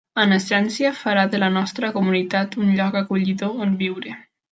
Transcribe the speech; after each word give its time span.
En 0.21 0.31
essència, 0.35 0.91
farà 1.01 1.25
de 1.33 1.41
la 1.43 1.49
nostra 1.57 1.91
comunitat 1.97 2.57
un 2.63 2.73
lloc 2.79 2.97
acollidor 3.03 3.61
on 3.67 3.77
viure. 3.83 4.17